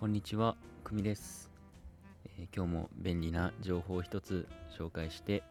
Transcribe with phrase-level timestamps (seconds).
[0.00, 1.50] こんにちは、くみです、
[2.38, 5.42] えー今日も便利な情報を一つ紹介して、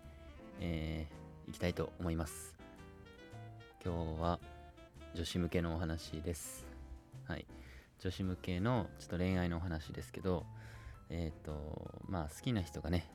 [0.59, 2.55] えーいきたいと思います。
[3.85, 4.39] 今日は
[5.13, 6.65] 女子向けのお話です。
[7.27, 7.45] はい。
[7.99, 10.47] 女子向けのちょっと恋愛のお話ですけど、
[11.11, 13.07] えっ、と、まあ好きな人がね、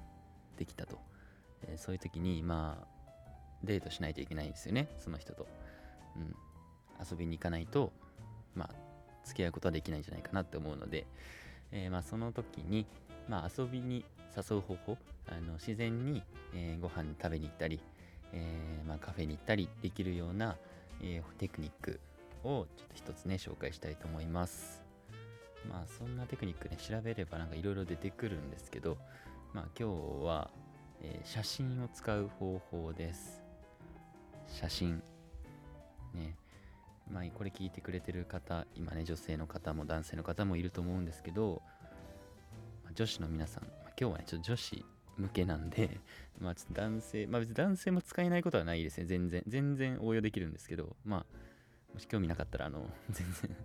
[0.56, 1.00] できたと。
[1.66, 2.86] えそういう時に、まあ、
[3.64, 5.48] デートしないといけないんですよね、その人と。
[6.14, 6.36] うん。
[7.04, 7.92] 遊びに行かないと、
[8.54, 8.83] まあ、
[9.24, 11.06] 付き合うことはできないんじゃないかなって思うので、
[11.72, 12.86] えーまあ、その時に、
[13.28, 14.04] まあ、遊びに
[14.36, 16.22] 誘う方法あの自然に、
[16.54, 17.80] えーご飯食べに行ったり、
[18.32, 20.56] えーまあ、カフェに行ったりできるような、
[21.02, 22.00] えテクニック
[22.42, 24.82] をちょっと一つね紹介したいと思います。
[25.68, 28.98] まあそんなテクニックね調べればなんかいろいろ出てくるんですけど
[29.54, 30.50] まあ今日は、
[31.00, 33.42] え写真を使う方法です。
[34.48, 35.02] 写真。
[36.12, 36.36] ね。
[37.10, 41.62] まあ、これ聞いてくれてる方今ね女性の方も男性の方もいると思うんですけど、
[42.84, 44.84] ま女子の皆さん、まあ今日はねちょっと女子
[45.16, 46.00] 向けなんで、
[46.40, 49.06] まあちょっと男性まあ別に男性も使えないことはないですね。
[49.06, 51.26] 全然全然応用できるんですけどまあ
[51.92, 53.56] もし興味なかったらあの 全然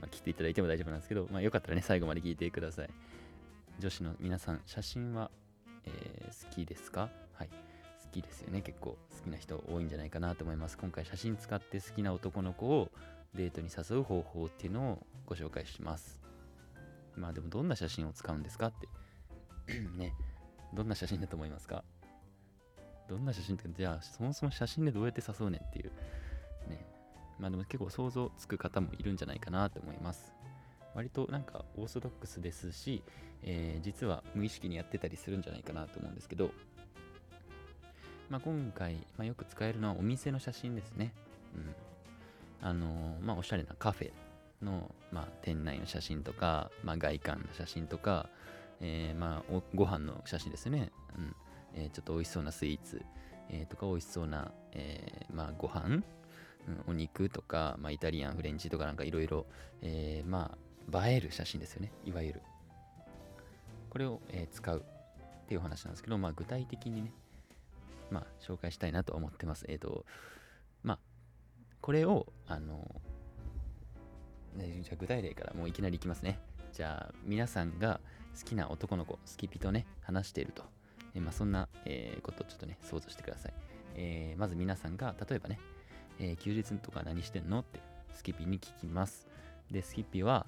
[0.00, 2.90] ま切っていただいても大丈夫なんですけどまあよかったらね最後まで聞いてください。
[3.78, 5.30] 女子の皆さん写真は、
[5.84, 7.10] えー好きですか？
[7.34, 7.67] はい。
[8.08, 8.60] きですよね。
[8.62, 10.76] 結構好きな人多いんじゃないかなと思います。
[10.78, 12.90] 今回写真使って好きな男の子を
[13.34, 16.20] デートに誘う方法っていうのをご紹介します。
[17.16, 19.80] まあでもどんな写真を使うんですかって。
[19.96, 20.14] ね。
[20.74, 21.84] どんな写真だと思いますか？
[23.08, 25.90] どんな写真ってじゃあそもそも写真でどうやって誘うねんっていう。
[26.68, 26.86] ね。
[27.38, 30.32] まあでも結構想像つく方もいるんじゃないかなと思います。
[30.94, 33.02] 割となんかオーソドックスですし、
[33.42, 36.50] えー実は無意識にやってたりするんじゃないかなと思うんですけど
[38.30, 41.12] まあ、今回、まあ、よく使えるのはお店の写真ですね。
[41.54, 41.74] うん。
[42.60, 44.12] あのーまあ、おしゃれなカフェ
[44.62, 48.28] の、まあ、店内の写真とか、まあ、外観の写真とか、
[48.80, 50.90] えーまあ、ご飯の写真ですね。
[51.16, 51.36] うん。
[51.74, 53.02] えーちょっと美味しそうなスイーツ、
[53.50, 56.02] えーとか、美味しそうな、えーまあ、ご飯、うん、
[56.88, 59.46] お肉とか、まあ、イタリアン、フレンチとかなんかいろいろ、
[59.80, 60.58] えーま
[60.92, 61.92] あ、映える写真ですよね。
[62.04, 62.42] いわゆる。
[63.90, 64.84] これを、えー使う
[65.44, 67.12] っていう話なんですけど、まあ、具体的にね、
[68.10, 69.64] まあ、紹介したいなと思ってます。
[69.68, 70.04] えっ、と、
[70.82, 70.98] まあ、
[71.80, 73.00] これを、あの、
[74.56, 76.38] じゃ具体例からもういきなりいきますね。
[76.72, 78.00] じゃあ、皆さんが
[78.38, 80.64] 好きな男の子、スキピとね、話していると。
[81.14, 83.54] えまあ、そんな、えーことをちょっとね、想像してください。
[83.94, 85.58] えーまず皆さんが、例えばね、
[86.18, 87.80] えー休日とか何してんのって、
[88.14, 89.28] スキピに聞きます。
[89.70, 90.46] で、スキピは、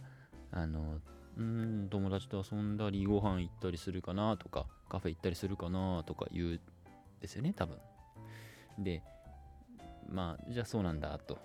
[0.50, 1.00] あの、
[1.38, 6.60] うん、友達と遊んだり、ご飯行ったりするかなとか、カフェ行ったりするかなとか言う
[7.20, 7.78] ですよね、多分。
[8.78, 9.02] で、
[10.08, 11.38] まあ、じゃあそうなんだと。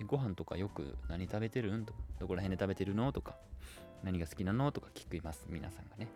[0.00, 1.84] えご飯とかよく何食べてるん？
[1.84, 3.12] とか、どこら辺で食べてるの？
[3.12, 3.36] とか、
[4.02, 4.72] 何が好きなの？
[4.72, 6.08] とか聞きます、皆さんがね。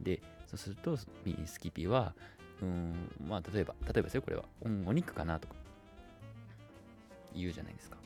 [0.00, 2.14] で、そうすると、ミスキピは、
[2.62, 5.38] うん、まあ、例えば、例えばですよ、これは、お肉かな？
[5.38, 5.54] とか、
[7.34, 7.96] 言うじゃないですか。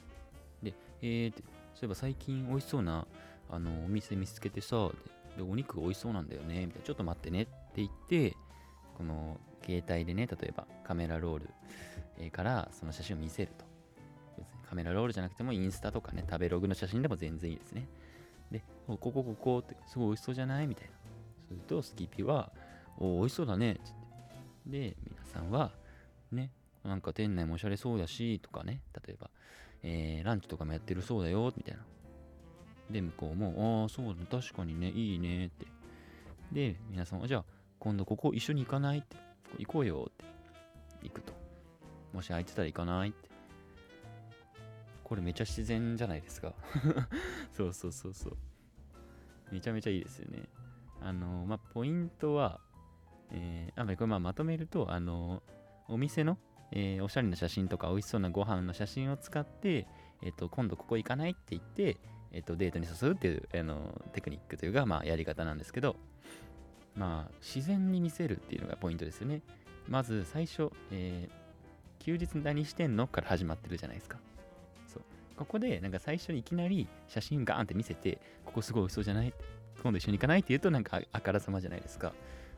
[0.62, 1.42] で、えーって、
[1.74, 3.06] そういえば最近美味しそうな、
[3.50, 4.90] あの、お店見つけてさ、
[5.36, 8.36] でお肉が美味しそうなんだよね、みたいな、ちょっと待ってねって言って、
[8.96, 13.64] この携帯でね、例えばカメラロール、からその写真を見せると。
[14.36, 17.86] 別にカメラロールじゃなくてもインスタとかね、食べログの写真でも全然いいですね。
[18.50, 20.66] で、ここここってすごい美味しそうじゃない？
[20.66, 20.92] みたいな。
[21.48, 22.52] するとスキピは、
[22.98, 23.80] お美味しそうだねって
[24.70, 24.94] 言って。
[24.94, 25.72] で、皆さんは、
[26.32, 26.50] ね、
[26.84, 29.30] なんか店内もおしゃれそうだし、とかね、例えば、
[29.82, 31.84] えーランチとかもやってるそうだよ、みたいな。
[32.90, 35.66] で、向こうも、ああ、そうだ、確かにね、いいねって。
[36.52, 37.44] で、皆さんは、じゃあ、
[37.78, 38.98] 今度ここ一緒に行かない？
[38.98, 39.16] って、
[39.58, 40.24] 行こうよって、
[41.02, 41.32] 行くと。
[42.12, 43.28] もし空いてたら行かないって。
[45.02, 46.54] これめちゃ自然じゃないですか。
[47.52, 48.36] そうそうそうそう。
[49.52, 50.48] めちゃめちゃいいですよね。
[51.00, 52.60] あの、まあ、ポイントは、
[53.30, 55.42] えー、あ、これまあまとめると、あの、
[55.88, 56.38] お店の、
[56.72, 59.86] えーおしゃれな写真とか美味しそうなご飯の写真を使って、
[60.22, 61.98] えっ、と、今度ここ行かないって言って、
[62.32, 65.96] えっ、と、デートに誘うっていう、あの、テクニックというか、まあ、やり方なんですけど、
[66.96, 69.42] まあ、自然に見せるっていうのがポイントですよね。
[69.88, 71.44] まず最初、えー
[72.00, 74.18] 休日何してんのから始まってるじゃないですか。
[74.86, 75.02] そう。
[75.38, 79.32] ここで、なんか最初にいきなり写真ガーンって見せて、ここすごい美味しそうじゃない？
[79.82, 82.12] 今度一緒に行かないって言うと、なんかあからさまじゃないですか。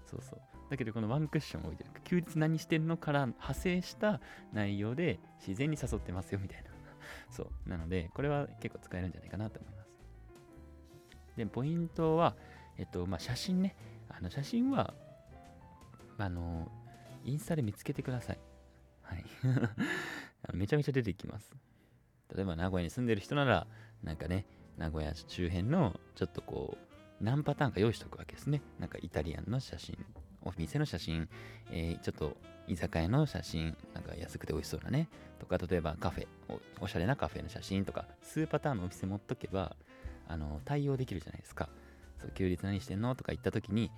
[0.04, 0.40] そうそう。
[0.68, 1.90] だけど、このワンクッション置いてる。
[2.02, 4.20] 休日何してんのから派生した
[4.52, 6.70] 内容で自然に誘ってますよ、みたいな。
[7.30, 7.68] そう。
[7.68, 9.90] なので、これは結構使えるんじゃないかなと思います。
[11.36, 12.34] で、ポイントは、
[12.78, 13.76] えっと、まあ、写真ね。
[14.08, 14.94] あの、写真は、
[16.18, 16.70] あの、
[17.24, 18.38] インスタで見つけてください。
[19.02, 19.24] はい。
[20.54, 21.54] めちゃめちゃ出てきます。
[22.34, 23.66] 例えば、名古屋に住んでる人なら、
[24.02, 24.46] なんかね、
[24.78, 29.96] 名古屋周辺のちょっとこう何パターンか用意しておくわけですねなんかイタリアンの写真
[30.42, 31.28] お店の写真、
[31.70, 32.36] えー、ちょっと
[32.68, 35.08] 居酒屋の写真なんか安くて美味しそうなね
[35.40, 39.76] とか例えばカフェおおしゃれなカフェの写真とか数パターンのお店持っとけば
[40.28, 41.68] あの対応できるじゃないですか
[42.20, 43.14] そう休日何してんの？
[43.14, 43.90] とか言った時に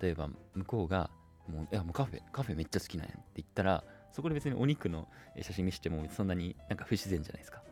[0.00, 1.10] 例えば向こうが
[1.48, 5.08] もういやもうカフェカフェめっちゃ好きなんやって言ったらそこで別にお肉の
[5.42, 7.62] 写真見してもそんなになんか不自然じゃないですか。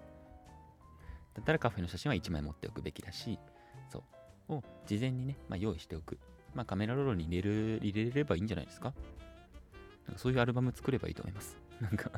[1.34, 3.38] だったらカフェの写真は1枚持っておくべきだし
[3.90, 4.04] そ
[4.48, 4.54] う。
[4.54, 6.18] を事前にね、まあ、用意しておく。
[6.54, 8.92] まあカメラロールに入れる入れればいいんじゃないですか？
[10.06, 11.58] なんかそういうアルバム作ればいいと思います。
[11.80, 12.10] なんか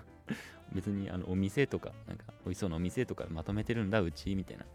[0.73, 4.67] 別にあのお店とかなんか美味しそうなお店とかまとめてるんだうちみたいな。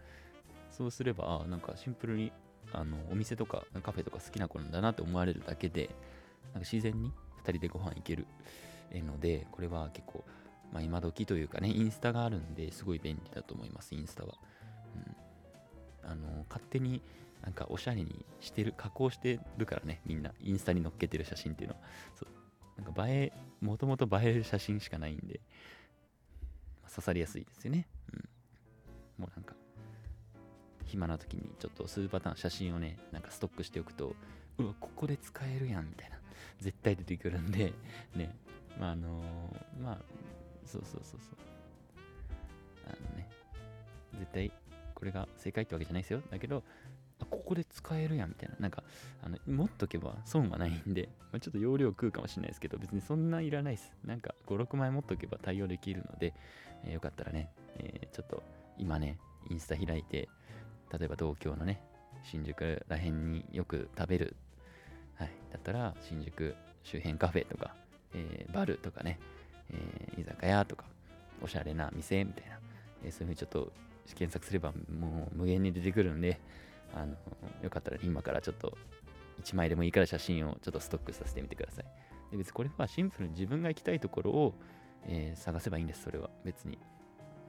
[0.71, 2.31] そうすればあなんかシンプルに
[2.73, 5.89] あのお店とかカフェとか好きな子なんだなって思われるだけで
[6.53, 7.11] なんか自然に
[7.43, 8.25] 2人でご飯行ける
[8.93, 10.23] のでこれは結構、
[10.71, 14.35] まあ、今時というかねインスタがあるんですごい便利だと思いますインスタは、
[16.03, 17.01] うん、あの勝手に
[17.43, 20.31] なんかおしゃれにしてる加工してるからねみんな。
[20.41, 21.81] インスタに載っけてる写真っていうのは。
[22.15, 22.81] そう。
[22.83, 25.39] なんか映えもともと映える写真しかないんで、
[26.91, 29.55] 刺さりやすいですよね、うん、もうなんか
[30.91, 34.15] 暇な時にちょっと数パターン写真をねなんかストックしておくと
[34.57, 36.21] うわここで使えるやんみたいな。
[36.59, 37.73] 絶対出てくるんで
[38.15, 38.33] ね。
[38.79, 39.97] まああのー、まあ
[40.65, 41.37] そうそうそうそう。
[42.85, 43.27] あのね
[44.17, 44.51] 絶対
[44.93, 46.21] これが正解ってわけじゃないですよ。
[46.29, 46.63] だけど
[47.29, 48.55] ここで使えるやんみたいな。
[48.59, 48.83] なんか
[49.23, 53.93] あの持っとけば損はないんで、まあ、ちょっと容量食うかもしれないですけど別にそんないらないです。
[54.05, 56.33] なんか56枚持っとけば対応できるので、
[56.83, 58.43] えー、よかったらね、えー、ちょっと
[58.77, 59.17] 今ね
[59.49, 60.29] インスタ開いて
[60.97, 61.81] 例えば東京のね、
[62.23, 64.35] 新宿ら辺によく食べる、
[65.15, 67.73] はい、だったら新宿周辺カフェとか、
[68.13, 69.19] えー、バルとかね、
[69.71, 70.85] えー、居酒屋とか、
[71.41, 72.59] おしゃれな店みたいな、
[73.03, 73.71] えー、そういうふうにちょっと
[74.15, 76.39] 検索すればもう無限に出てくるんで、
[76.93, 77.15] あの
[77.63, 78.77] よかったら今からちょっと
[79.43, 81.85] 1枚でもいいから写真をちょっとストックさせてみてください。
[82.31, 84.53] で別にこれはシンプルに自分が行きたいところを、
[85.05, 86.77] えー、探せばいいんです、それは別に。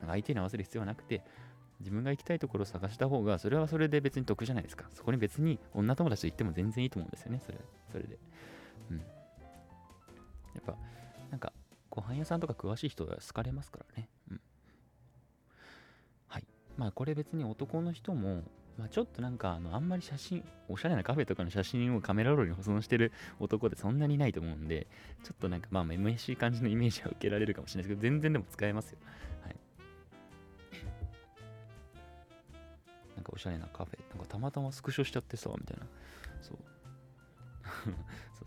[0.01, 1.23] なんか相手に合わせる必要はなくて、
[1.83, 4.87] 自分が行きたいところを探した方が、それはそれで別に得じゃないですか。
[4.95, 7.59] そこに別に女友達と行っても全然いいと思うんですよね、それ
[7.91, 8.19] それで。
[8.91, 8.99] うん。
[8.99, 9.05] や
[10.61, 10.77] っぱ、
[11.31, 11.53] なんか、
[11.91, 14.09] ご飯屋さんとか詳しい人は好かれますからね。
[14.31, 14.41] うん。
[16.29, 16.45] はい。
[16.77, 18.43] まあ、これ別に男の人も、
[18.79, 24.87] まあ、ちょっとなんかあのあんまり写真、おしゃれなカフェとかの写真をカメラロールに保存してる男ってそんなにないと思うんで、
[25.23, 28.99] ちょっとなんかまあ、めめしい感じのイメージは受けられるかもしれないですけど、全然でも使えますよ。
[29.43, 29.57] はい
[33.23, 35.87] なんかおしゃれなカフェ、なんかたまたまスクショしちゃってさ、みたいな。
[36.43, 36.59] そう。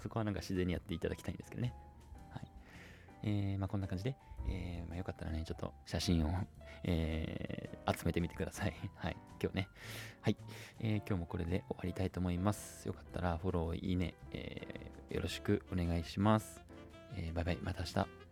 [0.02, 1.74] そこはなんか自然にやっていただきたいんですけどね。
[2.30, 2.52] はい。
[3.24, 4.18] えー、まあこんな感じで、
[4.50, 6.32] えー、まあ、よかったらね、ちょっと写真を、
[6.84, 8.76] えー、集めてみてください。
[8.96, 9.18] はい。
[9.42, 9.70] 今日ね。
[10.22, 10.38] はい、
[10.82, 10.98] えー。
[10.98, 12.86] 今日もこれで終わりたいと思います。
[12.86, 16.62] よかったらフォロー、いいね、えー、よろしくお願いします。
[17.16, 17.58] えー、バイバイ。
[17.62, 18.25] また明日。